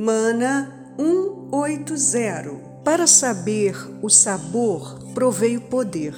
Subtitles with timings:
[0.00, 2.54] Mana 180.
[2.84, 6.14] Para saber o sabor, provei o poder.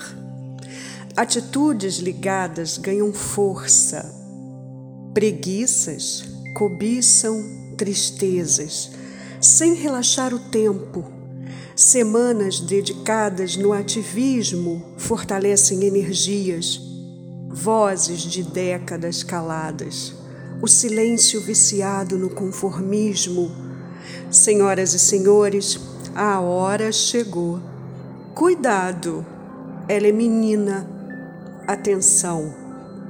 [1.16, 4.04] Atitudes ligadas ganham força.
[5.14, 6.24] Preguiças
[6.54, 7.42] cobiçam
[7.78, 8.90] tristezas,
[9.40, 11.10] sem relaxar o tempo.
[11.74, 16.78] Semanas dedicadas no ativismo fortalecem energias,
[17.48, 20.12] vozes de décadas caladas,
[20.60, 23.69] o silêncio viciado no conformismo.
[24.30, 25.78] Senhoras e senhores,
[26.14, 27.60] a hora chegou.
[28.34, 29.24] Cuidado,
[29.88, 30.88] ela é menina.
[31.66, 32.54] Atenção,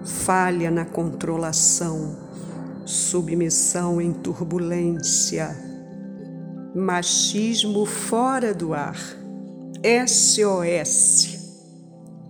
[0.05, 2.17] falha na controlação,
[2.85, 5.57] submissão em turbulência,
[6.75, 8.97] machismo fora do ar.
[10.07, 11.39] SOS.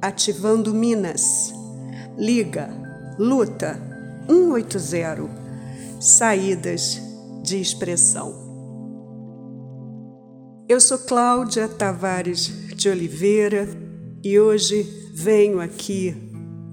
[0.00, 1.52] Ativando Minas.
[2.16, 2.70] Liga,
[3.18, 3.76] luta
[4.28, 5.28] 180.
[5.98, 7.00] Saídas
[7.42, 8.39] de expressão.
[10.70, 13.68] Eu sou Cláudia Tavares de Oliveira
[14.22, 16.14] e hoje venho aqui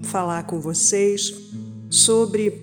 [0.04, 1.34] falar com vocês
[1.90, 2.62] sobre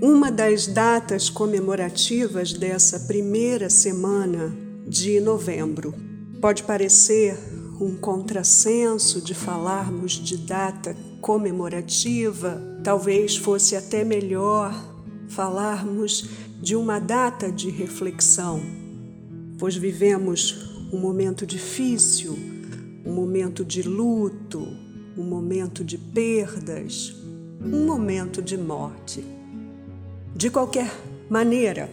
[0.00, 4.50] uma das datas comemorativas dessa primeira semana
[4.86, 5.94] de novembro.
[6.40, 7.38] Pode parecer
[7.78, 14.74] um contrassenso de falarmos de data comemorativa, talvez fosse até melhor
[15.28, 16.24] falarmos
[16.58, 18.77] de uma data de reflexão
[19.58, 22.38] pois vivemos um momento difícil,
[23.04, 24.66] um momento de luto,
[25.16, 27.14] um momento de perdas,
[27.60, 29.24] um momento de morte.
[30.34, 30.90] De qualquer
[31.28, 31.90] maneira,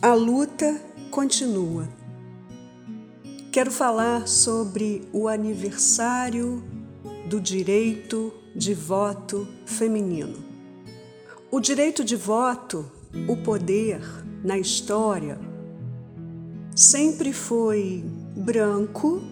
[0.00, 1.88] a luta continua.
[3.50, 6.62] Quero falar sobre o aniversário
[7.28, 10.38] do direito de voto feminino.
[11.50, 12.90] O direito de voto,
[13.26, 14.00] o poder
[14.44, 15.38] na história,
[16.76, 18.04] sempre foi
[18.36, 19.22] branco,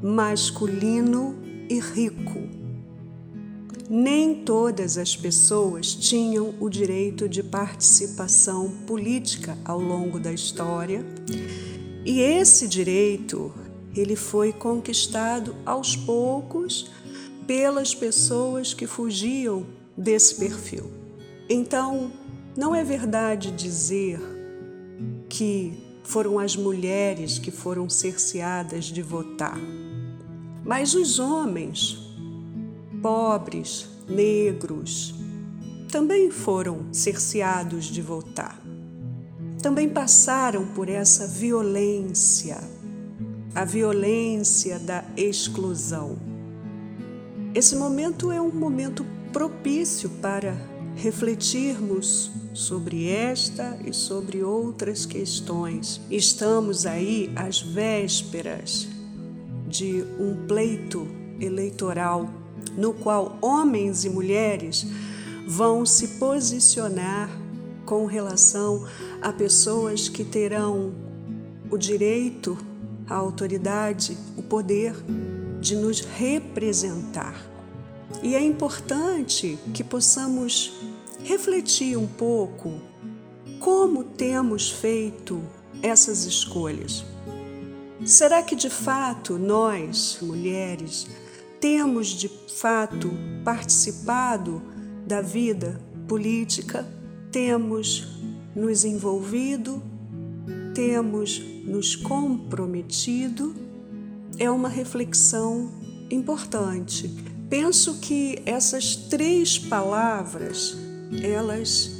[0.00, 1.36] masculino
[1.68, 2.48] e rico.
[3.88, 11.04] Nem todas as pessoas tinham o direito de participação política ao longo da história,
[12.06, 13.52] e esse direito
[13.96, 16.88] ele foi conquistado aos poucos
[17.48, 19.66] pelas pessoas que fugiam
[19.96, 20.88] desse perfil.
[21.48, 22.12] Então,
[22.56, 24.20] não é verdade dizer
[25.28, 29.58] que foram as mulheres que foram cerceadas de votar.
[30.64, 31.98] Mas os homens,
[33.00, 35.14] pobres, negros,
[35.90, 38.60] também foram cerceados de votar.
[39.62, 42.58] Também passaram por essa violência,
[43.54, 46.16] a violência da exclusão.
[47.54, 50.54] Esse momento é um momento propício para
[50.96, 56.00] refletirmos sobre esta e sobre outras questões.
[56.10, 58.88] Estamos aí às vésperas
[59.66, 61.06] de um pleito
[61.40, 62.28] eleitoral
[62.76, 64.86] no qual homens e mulheres
[65.46, 67.30] vão se posicionar
[67.84, 68.86] com relação
[69.20, 70.92] a pessoas que terão
[71.70, 72.56] o direito,
[73.08, 74.94] a autoridade, o poder
[75.60, 77.49] de nos representar.
[78.22, 80.72] E é importante que possamos
[81.24, 82.80] refletir um pouco
[83.58, 85.42] como temos feito
[85.82, 87.04] essas escolhas.
[88.04, 91.06] Será que de fato nós, mulheres,
[91.60, 93.10] temos de fato
[93.44, 94.62] participado
[95.06, 96.86] da vida política?
[97.30, 98.08] Temos
[98.56, 99.82] nos envolvido?
[100.74, 103.54] Temos nos comprometido?
[104.38, 105.70] É uma reflexão
[106.10, 107.29] importante.
[107.50, 110.76] Penso que essas três palavras
[111.20, 111.90] elas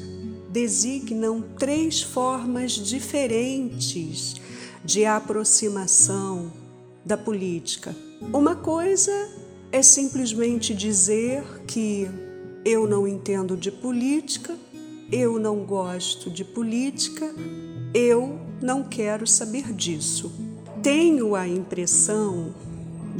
[0.49, 4.37] designam três formas diferentes
[4.84, 6.53] de aproximação
[7.05, 7.97] da política.
[8.33, 9.10] Uma coisa
[9.72, 12.09] é simplesmente dizer que
[12.65, 14.57] eu não entendo de política,
[15.10, 17.28] eu não gosto de política,
[17.92, 20.33] eu não quero saber disso.
[20.80, 22.54] Tenho a impressão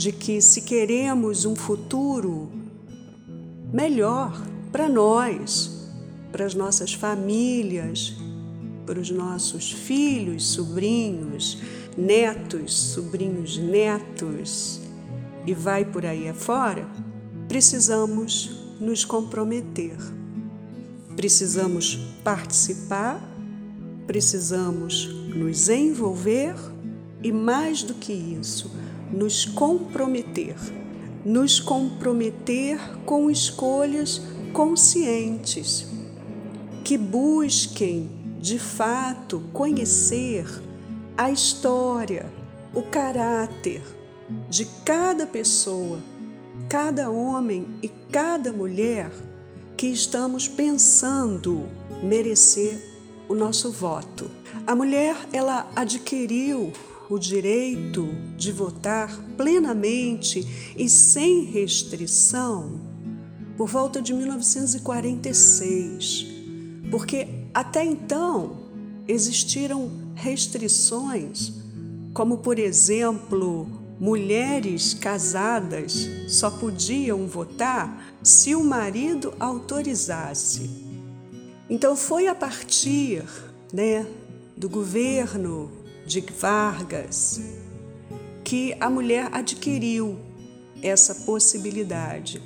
[0.01, 2.51] de que se queremos um futuro
[3.71, 4.33] melhor
[4.73, 5.91] para nós,
[6.33, 8.15] para as nossas famílias,
[8.87, 11.59] para os nossos filhos, sobrinhos,
[11.99, 14.81] netos, sobrinhos, netos,
[15.47, 16.89] e vai por aí afora,
[17.47, 19.99] precisamos nos comprometer.
[21.15, 23.23] Precisamos participar,
[24.07, 26.55] precisamos nos envolver
[27.23, 28.71] e, mais do que isso,
[29.13, 30.57] nos comprometer.
[31.25, 34.23] Nos comprometer com escolhas
[34.53, 35.87] conscientes
[36.83, 38.11] que busquem
[38.41, 40.47] de fato, conhecer
[41.17, 42.27] a história,
[42.75, 43.83] o caráter
[44.49, 45.99] de cada pessoa,
[46.69, 49.11] cada homem e cada mulher
[49.77, 51.69] que estamos pensando
[52.03, 52.83] merecer
[53.29, 54.31] o nosso voto.
[54.67, 56.73] A mulher, ela adquiriu
[57.11, 60.47] o direito de votar plenamente
[60.77, 62.81] e sem restrição
[63.57, 66.27] por volta de 1946,
[66.89, 68.59] porque até então
[69.09, 71.53] existiram restrições,
[72.15, 73.67] como por exemplo,
[73.99, 80.71] mulheres casadas só podiam votar se o marido autorizasse.
[81.69, 83.25] Então foi a partir,
[83.73, 84.07] né,
[84.57, 87.41] do governo de Vargas
[88.51, 90.19] que a mulher adquiriu
[90.83, 92.43] essa possibilidade.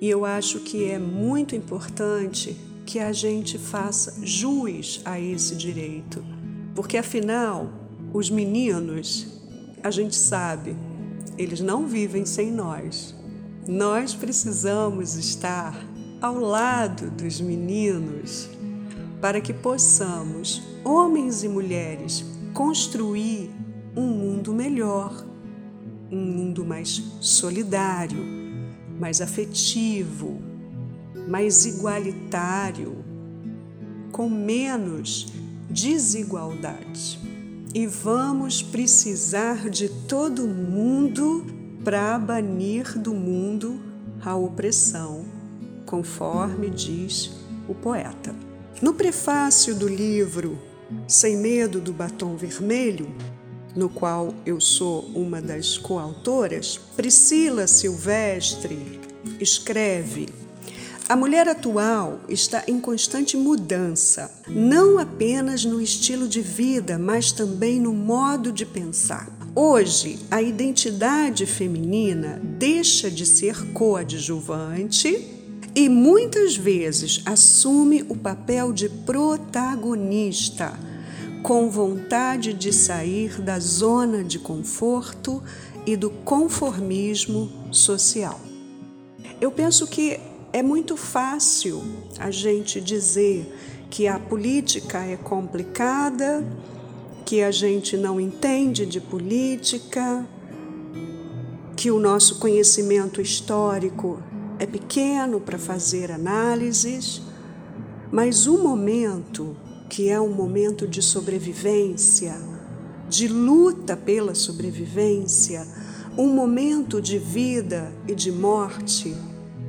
[0.00, 6.24] E eu acho que é muito importante que a gente faça jus a esse direito,
[6.74, 7.72] porque afinal,
[8.12, 9.40] os meninos,
[9.82, 10.76] a gente sabe,
[11.36, 13.14] eles não vivem sem nós.
[13.66, 15.74] Nós precisamos estar
[16.20, 18.48] ao lado dos meninos
[19.20, 22.24] para que possamos, homens e mulheres,
[22.58, 23.52] construir
[23.96, 25.24] um mundo melhor,
[26.10, 28.18] um mundo mais solidário,
[28.98, 30.42] mais afetivo,
[31.28, 32.96] mais igualitário,
[34.10, 35.32] com menos
[35.70, 37.20] desigualdade.
[37.72, 41.46] E vamos precisar de todo mundo
[41.84, 43.80] para banir do mundo
[44.20, 45.24] a opressão,
[45.86, 47.30] conforme diz
[47.68, 48.34] o poeta.
[48.82, 50.66] No prefácio do livro
[51.06, 53.14] Sem Medo do Batom Vermelho,
[53.76, 58.98] no qual eu sou uma das coautoras, Priscila Silvestre
[59.38, 60.28] escreve:
[61.08, 67.78] A mulher atual está em constante mudança, não apenas no estilo de vida, mas também
[67.78, 69.28] no modo de pensar.
[69.54, 75.37] Hoje, a identidade feminina deixa de ser coadjuvante
[75.74, 80.78] e muitas vezes assume o papel de protagonista
[81.42, 85.42] com vontade de sair da zona de conforto
[85.86, 88.40] e do conformismo social.
[89.40, 90.18] Eu penso que
[90.52, 91.82] é muito fácil
[92.18, 93.54] a gente dizer
[93.88, 96.44] que a política é complicada,
[97.24, 100.26] que a gente não entende de política,
[101.76, 104.20] que o nosso conhecimento histórico
[104.58, 107.22] é pequeno para fazer análises,
[108.10, 109.56] mas o momento
[109.88, 112.36] que é um momento de sobrevivência,
[113.08, 115.66] de luta pela sobrevivência,
[116.16, 119.14] um momento de vida e de morte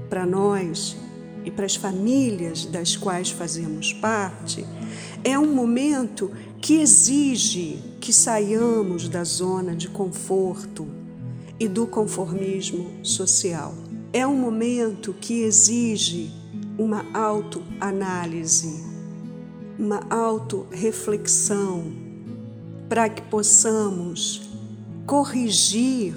[0.10, 0.98] para nós
[1.46, 4.66] e para as famílias das quais fazemos parte,
[5.24, 10.88] é um momento que exige que saiamos da zona de conforto
[11.60, 13.89] e do conformismo social.
[14.12, 16.32] É um momento que exige
[16.78, 18.90] uma autoanálise
[19.80, 21.94] uma autorreflexão
[22.90, 24.50] para que possamos
[25.06, 26.14] corrigir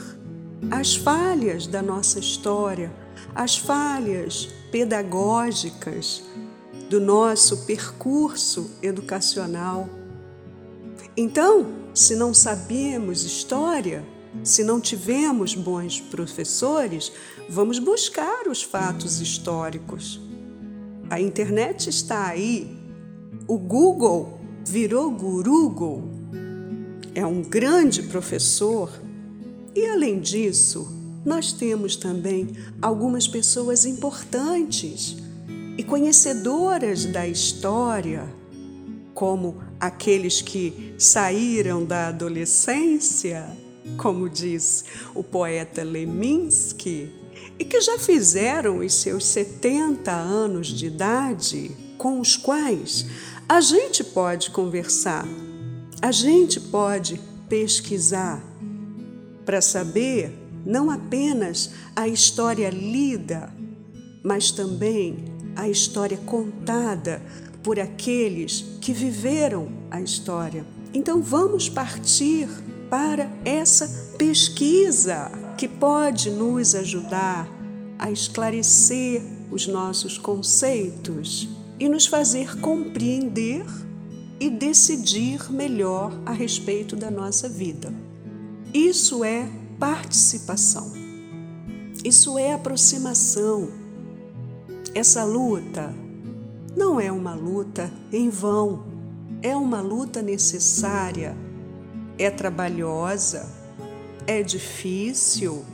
[0.69, 2.93] as falhas da nossa história,
[3.33, 6.25] as falhas pedagógicas
[6.91, 9.89] do nosso percurso educacional.
[11.17, 14.05] Então, se não sabemos história,
[14.43, 17.13] se não tivemos bons professores,
[17.49, 20.21] vamos buscar os fatos históricos.
[21.11, 22.77] A internet está aí.
[23.47, 26.09] O Google virou Gurugo,
[27.15, 28.91] é um grande professor.
[29.75, 30.89] E, além disso,
[31.25, 35.17] nós temos também algumas pessoas importantes
[35.77, 38.29] e conhecedoras da história,
[39.15, 43.47] como aqueles que saíram da adolescência,
[43.97, 44.85] como diz
[45.15, 47.11] o poeta Leminski,
[47.59, 53.07] e que já fizeram os seus 70 anos de idade, com os quais
[53.49, 55.27] a gente pode conversar,
[56.01, 58.43] a gente pode pesquisar
[59.45, 60.33] para saber
[60.65, 63.53] não apenas a história lida,
[64.23, 65.25] mas também
[65.55, 67.21] a história contada
[67.63, 70.65] por aqueles que viveram a história.
[70.95, 72.49] Então vamos partir
[72.93, 77.49] para essa pesquisa que pode nos ajudar
[77.99, 81.49] a esclarecer os nossos conceitos
[81.81, 83.65] e nos fazer compreender
[84.39, 87.95] e decidir melhor a respeito da nossa vida.
[88.75, 90.93] Isso é participação.
[92.05, 93.71] Isso é aproximação.
[94.95, 95.95] Essa luta
[96.77, 98.85] não é uma luta em vão.
[99.41, 101.35] é uma luta necessária,
[102.19, 103.49] é trabalhosa,
[104.27, 105.65] é difícil.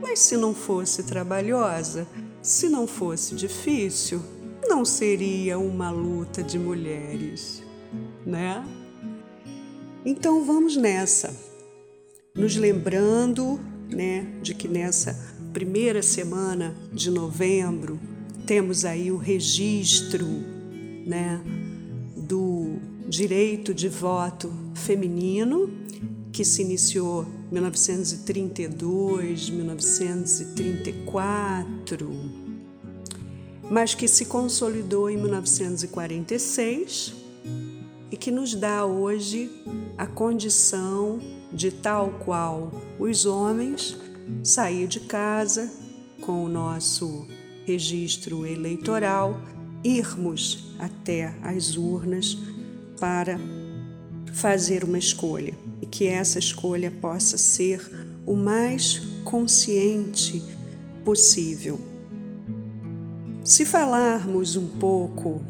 [0.00, 2.06] Mas se não fosse trabalhosa,
[2.42, 4.22] se não fosse difícil,
[4.68, 7.62] não seria uma luta de mulheres,
[8.24, 8.64] né?
[10.04, 11.34] Então vamos nessa,
[12.34, 13.58] nos lembrando,
[13.88, 15.18] né, de que nessa
[15.52, 17.98] primeira semana de novembro
[18.46, 20.26] temos aí o registro,
[21.06, 21.40] né,
[23.08, 25.70] direito de voto feminino
[26.32, 32.10] que se iniciou em 1932, 1934,
[33.70, 37.14] mas que se consolidou em 1946
[38.10, 39.50] e que nos dá hoje
[39.96, 41.18] a condição
[41.52, 43.96] de tal qual os homens
[44.42, 45.72] sair de casa
[46.20, 47.26] com o nosso
[47.64, 49.40] registro eleitoral,
[49.82, 52.36] irmos até as urnas
[52.98, 53.38] para
[54.32, 57.80] fazer uma escolha e que essa escolha possa ser
[58.26, 60.42] o mais consciente
[61.04, 61.80] possível.
[63.44, 65.40] Se falarmos um pouco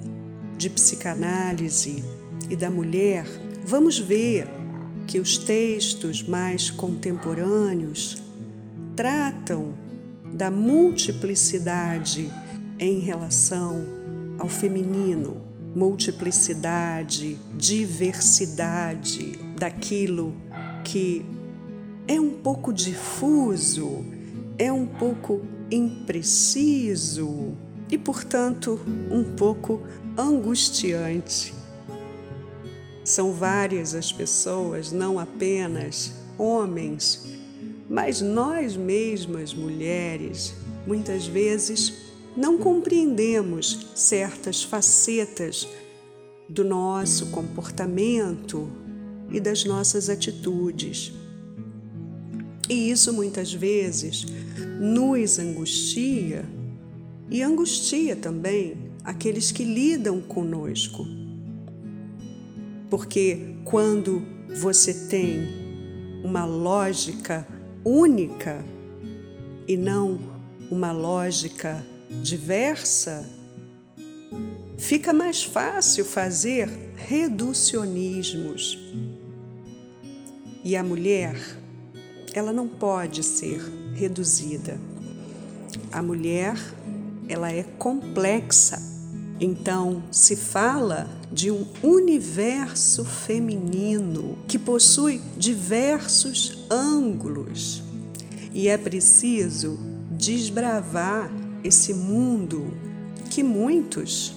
[0.57, 2.05] de psicanálise
[2.51, 3.27] e da mulher,
[3.65, 4.47] vamos ver
[5.07, 8.23] que os textos mais contemporâneos
[8.95, 9.75] tratam
[10.33, 12.31] da multiplicidade
[12.79, 13.85] em relação
[14.39, 15.46] ao feminino,
[15.77, 20.35] multiplicidade, diversidade daquilo
[20.83, 21.23] que
[22.09, 24.03] é um pouco difuso,
[24.57, 27.55] é um pouco impreciso
[27.91, 28.81] e, portanto,
[29.11, 29.83] um pouco
[30.17, 31.53] angustiante.
[33.05, 37.27] São várias as pessoas, não apenas homens,
[37.87, 40.55] mas nós mesmas, mulheres,
[40.87, 42.06] muitas vezes
[42.37, 45.67] não compreendemos certas facetas
[46.49, 48.69] do nosso comportamento
[49.31, 51.13] e das nossas atitudes.
[52.69, 54.27] E isso muitas vezes
[54.81, 56.45] nos angustia
[57.31, 61.07] e angustia também aqueles que lidam conosco.
[62.91, 64.23] Porque quando
[64.61, 65.67] você tem
[66.23, 67.47] uma lógica
[67.85, 68.65] única
[69.67, 70.19] e não
[70.71, 71.85] uma lógica
[72.23, 73.29] diversa,
[74.79, 78.79] fica mais fácil fazer reducionismos.
[80.65, 81.37] E a mulher,
[82.35, 83.61] ela não pode ser
[83.95, 84.79] reduzida.
[85.93, 86.57] A mulher,
[87.29, 88.83] ela é complexa.
[89.39, 97.83] Então, se fala de um universo feminino que possui diversos ângulos
[98.53, 99.79] e é preciso
[100.13, 101.31] desbravar
[101.67, 102.73] esse mundo
[103.29, 104.35] que muitos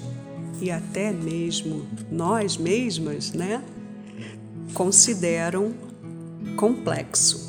[0.59, 3.63] e até mesmo nós mesmas, né,
[4.73, 5.73] consideram
[6.57, 7.47] complexo.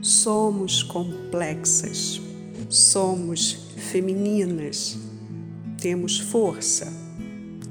[0.00, 2.20] Somos complexas,
[2.68, 4.98] somos femininas,
[5.80, 6.92] temos força,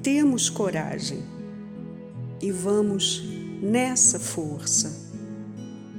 [0.02, 1.24] temos coragem
[2.42, 3.24] e vamos
[3.62, 5.12] nessa força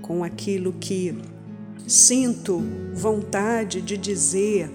[0.01, 1.17] com aquilo que
[1.87, 2.63] sinto
[2.95, 4.71] vontade de dizer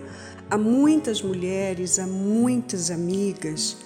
[0.50, 3.78] a muitas mulheres, a muitas amigas,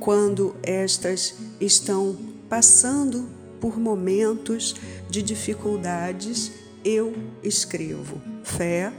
[0.00, 2.16] quando estas estão
[2.48, 3.28] passando
[3.60, 4.74] por momentos
[5.10, 6.52] de dificuldades,
[6.84, 8.92] eu escrevo fé,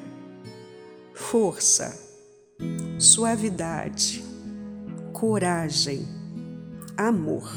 [1.14, 1.98] força,
[3.00, 4.24] suavidade,
[5.14, 6.06] coragem,
[6.98, 7.50] amor.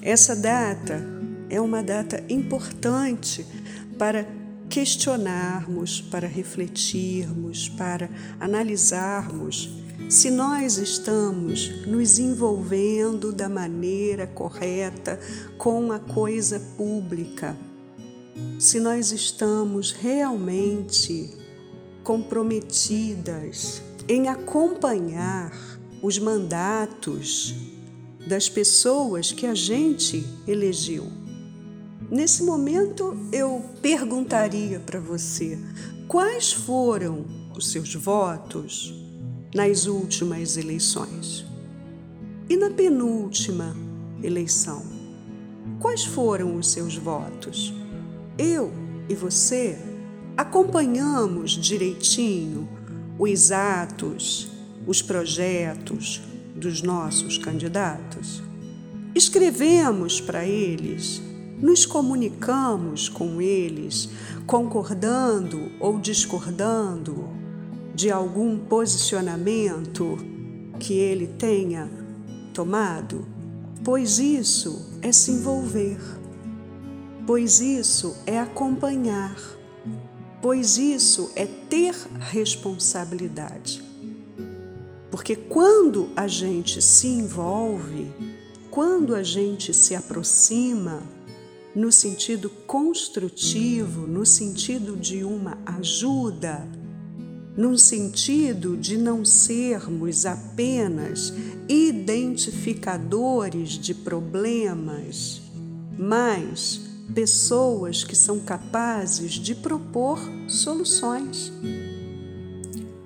[0.00, 1.04] Essa data
[1.50, 3.44] é uma data importante
[3.98, 4.26] para
[4.68, 15.18] questionarmos, para refletirmos, para analisarmos se nós estamos nos envolvendo da maneira correta
[15.58, 17.56] com a coisa pública,
[18.58, 21.30] se nós estamos realmente
[22.04, 25.50] comprometidas em acompanhar
[26.00, 27.54] os mandatos
[28.28, 31.25] das pessoas que a gente elegeu.
[32.10, 35.58] Nesse momento, eu perguntaria para você
[36.06, 37.24] quais foram
[37.56, 38.94] os seus votos
[39.52, 41.44] nas últimas eleições
[42.48, 43.76] e na penúltima
[44.22, 44.84] eleição.
[45.80, 47.74] Quais foram os seus votos?
[48.38, 48.72] Eu
[49.08, 49.76] e você
[50.36, 52.68] acompanhamos direitinho
[53.18, 54.48] os atos,
[54.86, 56.20] os projetos
[56.54, 58.42] dos nossos candidatos?
[59.12, 61.20] Escrevemos para eles
[61.60, 64.08] nos comunicamos com eles,
[64.46, 67.28] concordando ou discordando
[67.94, 70.18] de algum posicionamento
[70.78, 71.90] que ele tenha
[72.52, 73.36] tomado?
[73.86, 76.00] pois isso é se envolver,
[77.24, 79.40] pois isso é acompanhar,
[80.42, 83.80] pois isso é ter responsabilidade.
[85.08, 88.10] Porque quando a gente se envolve,
[88.72, 91.00] quando a gente se aproxima,
[91.76, 96.66] no sentido construtivo, no sentido de uma ajuda,
[97.54, 101.34] no sentido de não sermos apenas
[101.68, 105.42] identificadores de problemas,
[105.98, 106.80] mas
[107.14, 110.18] pessoas que são capazes de propor
[110.48, 111.52] soluções.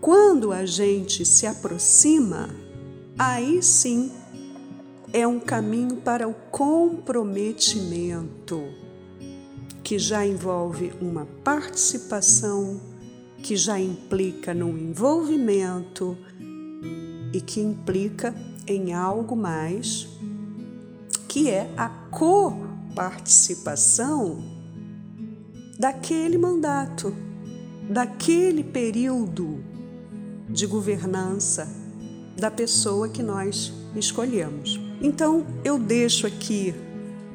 [0.01, 2.49] Quando a gente se aproxima,
[3.19, 4.13] aí sim
[5.13, 8.63] é um caminho para o comprometimento,
[9.83, 12.81] que já envolve uma participação,
[13.43, 16.17] que já implica num envolvimento
[17.33, 18.33] e que implica
[18.67, 20.07] em algo mais,
[21.27, 24.45] que é a coparticipação
[25.77, 27.13] daquele mandato,
[27.89, 29.59] daquele período
[30.49, 31.67] de governança
[32.37, 34.90] da pessoa que nós escolhemos.
[35.01, 36.75] Então, eu deixo aqui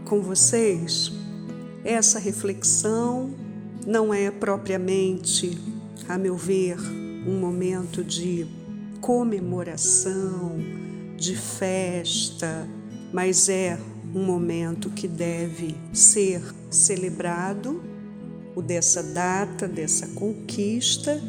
[0.05, 1.11] com vocês
[1.83, 3.33] essa reflexão,
[3.85, 5.57] não é propriamente,
[6.07, 6.77] a meu ver,
[7.27, 8.45] um momento de
[9.01, 10.57] comemoração,
[11.17, 12.67] de festa,
[13.11, 13.79] mas é
[14.13, 17.83] um momento que deve ser celebrado,
[18.55, 21.19] o dessa data, dessa conquista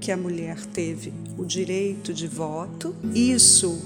[0.00, 2.94] que a mulher teve o direito de voto.
[3.12, 3.78] Isso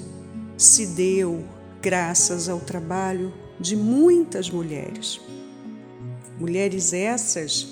[0.56, 1.42] se deu
[1.80, 5.20] graças ao trabalho de muitas mulheres.
[6.38, 7.68] Mulheres essas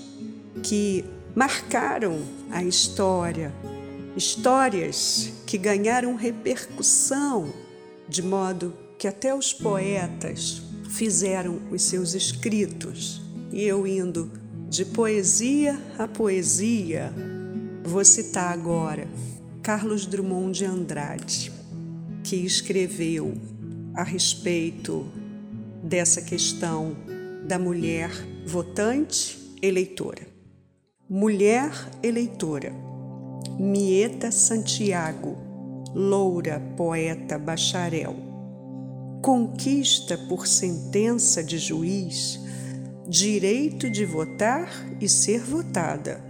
[0.63, 3.53] que marcaram a história,
[4.17, 7.53] histórias que ganharam repercussão,
[8.09, 13.23] de modo que até os poetas fizeram os seus escritos.
[13.53, 14.31] E eu indo
[14.69, 17.13] de poesia a poesia,
[17.89, 19.09] Vou citar agora
[19.63, 21.51] Carlos Drummond de Andrade,
[22.23, 23.33] que escreveu
[23.95, 25.07] a respeito
[25.83, 26.97] dessa questão
[27.47, 28.11] da mulher
[28.47, 30.27] votante eleitora.
[31.09, 31.71] Mulher
[32.03, 32.73] eleitora,
[33.59, 35.37] Mieta Santiago,
[35.95, 38.15] loura, poeta, bacharel,
[39.23, 42.41] conquista por sentença de juiz
[43.09, 44.69] direito de votar
[45.01, 46.23] e ser votada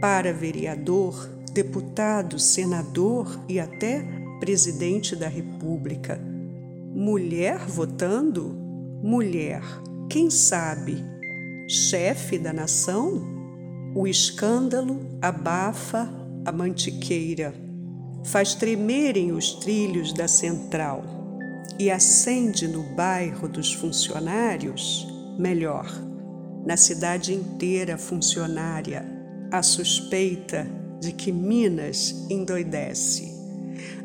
[0.00, 4.02] para vereador, deputado, senador e até
[4.40, 6.29] presidente da República.
[7.02, 8.54] Mulher votando?
[9.02, 9.62] Mulher,
[10.10, 11.02] quem sabe,
[11.66, 13.22] chefe da nação?
[13.94, 16.06] O escândalo abafa
[16.44, 17.54] a mantiqueira,
[18.22, 21.02] faz tremerem os trilhos da central
[21.78, 25.08] e acende no bairro dos funcionários,
[25.38, 25.90] melhor,
[26.66, 29.06] na cidade inteira funcionária
[29.50, 30.66] a suspeita
[31.00, 33.32] de que Minas endoidece.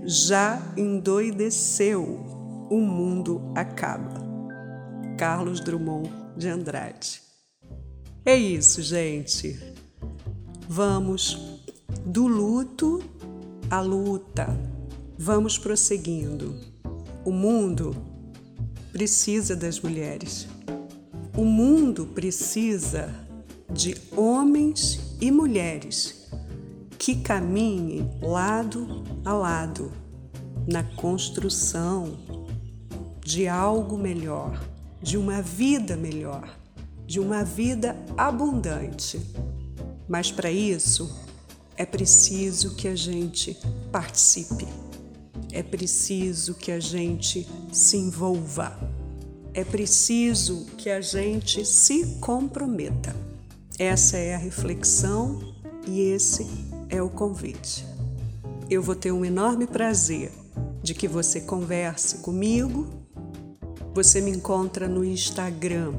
[0.05, 2.34] Já endoideceu,
[2.69, 4.23] o mundo acaba.
[5.17, 7.21] Carlos Drummond de Andrade.
[8.25, 9.57] É isso, gente.
[10.67, 11.61] Vamos
[12.05, 13.01] do luto
[13.69, 14.47] à luta.
[15.17, 16.55] Vamos prosseguindo.
[17.23, 17.95] O mundo
[18.91, 20.47] precisa das mulheres.
[21.37, 23.13] O mundo precisa
[23.71, 26.29] de homens e mulheres
[26.97, 29.91] que caminhem lado a lado
[30.67, 32.17] na construção
[33.25, 34.63] de algo melhor,
[35.01, 36.47] de uma vida melhor,
[37.07, 39.19] de uma vida abundante.
[40.07, 41.11] Mas para isso
[41.75, 43.57] é preciso que a gente
[43.91, 44.67] participe,
[45.51, 48.77] é preciso que a gente se envolva,
[49.55, 53.15] é preciso que a gente se comprometa.
[53.79, 55.55] Essa é a reflexão
[55.87, 56.45] e esse
[56.89, 57.87] é o convite.
[58.69, 60.31] Eu vou ter um enorme prazer
[60.83, 63.04] de que você converse comigo.
[63.95, 65.93] Você me encontra no Instagram,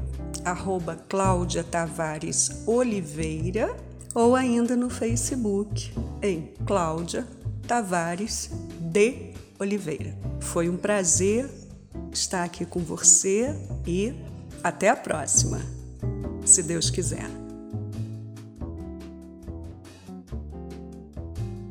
[0.45, 3.75] arroba Cláudia Tavares Oliveira,
[4.13, 7.25] ou ainda no Facebook, em Cláudia
[7.67, 10.15] Tavares de Oliveira.
[10.39, 11.49] Foi um prazer
[12.13, 13.55] estar aqui com você
[13.87, 14.13] e
[14.63, 15.59] até a próxima,
[16.45, 17.46] se Deus quiser.